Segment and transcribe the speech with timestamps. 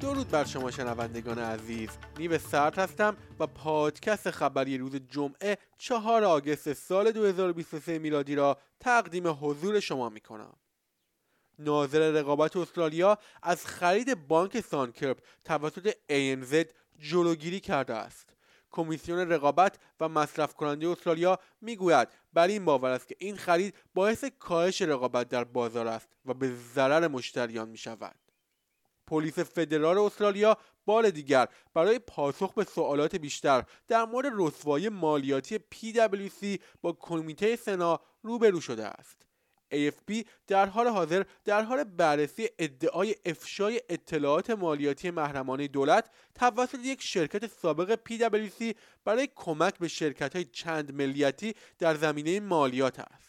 [0.00, 1.88] درود بر شما شنوندگان عزیز.
[2.18, 9.28] نیو سرد هستم و پادکست خبری روز جمعه چهار August سال 2023 میلادی را تقدیم
[9.40, 10.56] حضور شما می کنم
[11.58, 16.66] ناظر رقابت استرالیا از خرید بانک سانکرپ توسط ANZ
[16.98, 18.34] جلوگیری کرده است.
[18.70, 24.24] کمیسیون رقابت و مصرف کننده استرالیا می‌گوید بر این باور است که این خرید باعث
[24.24, 28.27] کاهش رقابت در بازار است و به ضرر مشتریان می شود.
[29.08, 36.60] پلیس فدرال استرالیا بار دیگر برای پاسخ به سوالات بیشتر در مورد رسوایی مالیاتی PwC
[36.82, 39.28] با کمیته سنا روبرو شده است.
[39.74, 47.02] AFP در حال حاضر در حال بررسی ادعای افشای اطلاعات مالیاتی محرمانه دولت توسط یک
[47.02, 53.27] شرکت سابق PwC برای کمک به شرکت های چند ملیتی در زمینه مالیات است.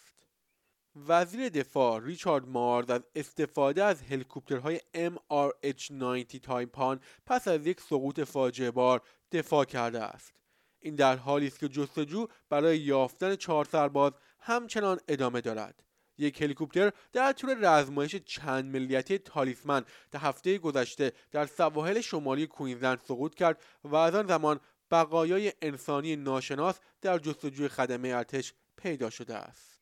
[1.08, 8.72] وزیر دفاع ریچارد مارد از استفاده از هلیکوپترهای MRH-90 تایپان پس از یک سقوط فاجعه
[8.72, 10.34] بار دفاع کرده است.
[10.80, 15.84] این در حالی است که جستجو برای یافتن چهار سرباز همچنان ادامه دارد.
[16.18, 23.02] یک هلیکوپتر در طول رزمایش چند ملیتی تالیسمن در هفته گذشته در سواحل شمالی کوینزلند
[23.08, 24.60] سقوط کرد و از آن زمان
[24.92, 29.79] بقایای انسانی ناشناس در جستجوی خدمه ارتش پیدا شده است.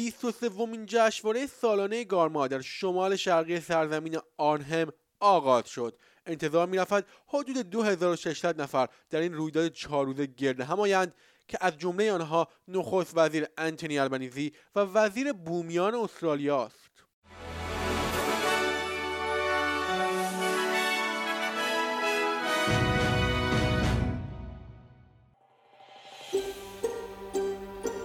[0.00, 5.98] 23 ومین جشنواره سالانه گارما در شمال شرقی سرزمین آرنهم آغاز شد.
[6.26, 11.14] انتظار می‌رفت حدود 2600 نفر در این رویداد چهار روزه گرد هم آیند
[11.48, 17.04] که از جمله آنها نخست وزیر آنتونی آلبانیزی و وزیر بومیان استرالیا است.